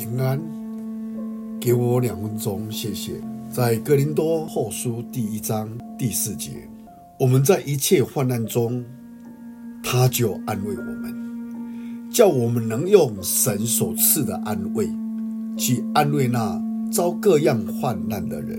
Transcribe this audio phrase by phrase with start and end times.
[0.00, 0.40] 平安，
[1.60, 3.20] 给我两分钟，谢谢。
[3.50, 5.68] 在格林多后书第一章
[5.98, 6.66] 第四节，
[7.18, 8.82] 我们在一切患难中，
[9.82, 14.88] 他就安慰我们，叫我们能用神所赐的安慰，
[15.58, 16.58] 去安慰那
[16.90, 18.58] 遭各样患难的人。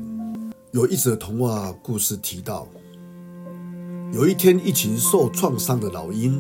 [0.74, 2.68] 有一则童话故事提到，
[4.14, 6.40] 有一天，一群受创伤的老鹰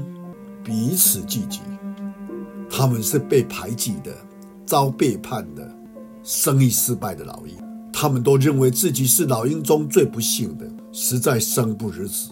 [0.63, 1.61] 彼此聚集，
[2.69, 4.15] 他们是被排挤的。
[4.71, 5.69] 遭背叛的、
[6.23, 7.57] 生意失败的老鹰，
[7.91, 12.31] 他们都认为自己是老鹰中最不幸的，实在生不如死，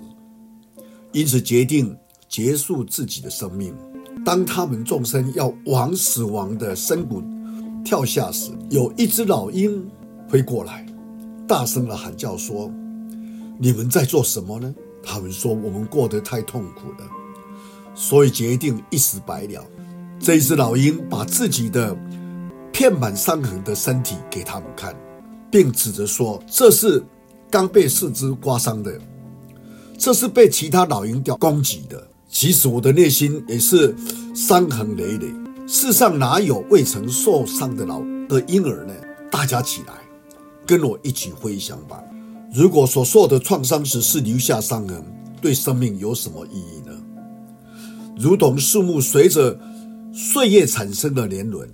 [1.11, 1.93] 因此决定
[2.29, 3.75] 结束自己的生命。
[4.23, 7.21] 当他们纵身要往死亡的深谷
[7.83, 9.85] 跳下时，有一只老鹰
[10.29, 10.85] 飞过来，
[11.45, 12.71] 大声地喊叫说
[13.59, 17.05] ：“你们在做什么呢？”他们说：“我们过得太痛苦了，
[17.93, 19.61] 所以决定一死百了。”
[20.21, 21.97] 这一只老鹰把自己的
[22.79, 24.95] 遍满伤痕的身体给他们看，
[25.51, 27.03] 并指着说：“这是
[27.51, 28.97] 刚被四肢刮伤的，
[29.97, 32.01] 这是被其他老鹰叼攻击的。
[32.29, 33.93] 其实我的内心也是
[34.33, 35.27] 伤痕累累。
[35.67, 38.93] 世上哪有未曾受伤的老的婴儿呢？
[39.29, 39.95] 大家起来，
[40.65, 42.01] 跟我一起回想吧。
[42.53, 45.03] 如果所受的创伤只是留下伤痕，
[45.41, 46.93] 对生命有什么意义呢？
[48.17, 49.59] 如同树木随着
[50.13, 51.69] 岁月产生的年轮。”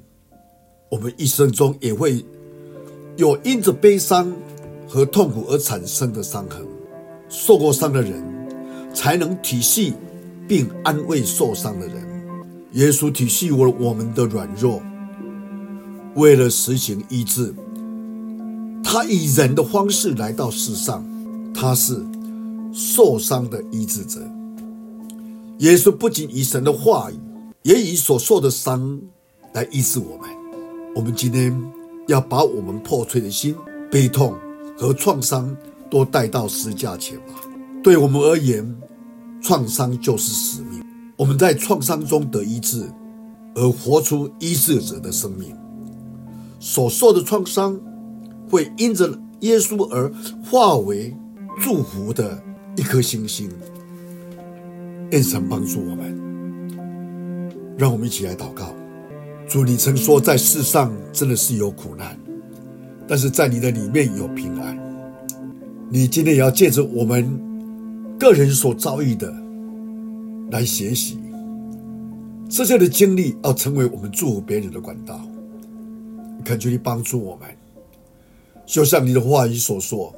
[0.89, 2.23] 我们一生中也会
[3.17, 4.31] 有因着悲伤
[4.87, 6.65] 和痛苦而产生的伤痕，
[7.27, 8.23] 受过伤的人
[8.93, 9.93] 才能体恤
[10.47, 11.95] 并安慰受伤的人。
[12.73, 14.81] 耶稣体恤我我们的软弱，
[16.15, 17.53] 为了实行医治，
[18.83, 21.03] 他以人的方式来到世上，
[21.53, 22.05] 他是
[22.73, 24.19] 受伤的医治者。
[25.59, 27.15] 耶稣不仅以神的话语，
[27.63, 28.99] 也以所受的伤
[29.53, 30.44] 来医治我们。
[30.95, 31.53] 我们今天
[32.07, 33.53] 要把我们破碎的心、
[33.91, 34.33] 悲痛
[34.77, 35.53] 和创伤
[35.91, 37.33] 都带到十架前吧。
[37.83, 38.73] 对我们而言，
[39.41, 40.81] 创伤就是使命。
[41.17, 42.89] 我们在创伤中得医治，
[43.55, 45.53] 而活出医治者的生命。
[46.61, 47.77] 所受的创伤
[48.49, 50.09] 会因着耶稣而
[50.45, 51.13] 化为
[51.59, 52.41] 祝福的
[52.77, 53.49] 一颗星星。
[55.11, 56.17] 愿神帮助我们，
[57.77, 58.73] 让我们一起来祷告。
[59.55, 62.19] 主，你曾说在世上真的是有苦难，
[63.07, 64.77] 但是在你的里面有平安。
[65.89, 67.39] 你今天也要借着我们
[68.19, 69.33] 个人所遭遇的
[70.51, 71.17] 来学习
[72.49, 75.21] 这些的经历，要成为我们祝福别人的管道。
[76.43, 77.47] 恳求你帮助我们，
[78.65, 80.13] 就像你的话语所说，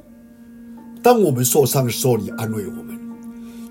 [1.00, 2.98] 当我们受伤的时候，你安慰我们，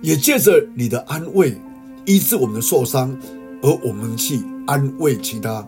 [0.01, 1.57] 也借着你的安慰
[2.05, 3.13] 医治我们的受伤，
[3.61, 4.39] 而我们去。
[4.67, 5.65] 安慰其他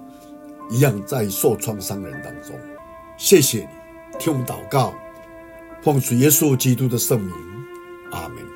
[0.70, 2.56] 一样在受创伤人当中，
[3.18, 3.68] 谢谢
[4.12, 4.94] 你听我们祷告，
[5.82, 7.34] 奉主耶稣基督的圣名，
[8.12, 8.49] 阿门。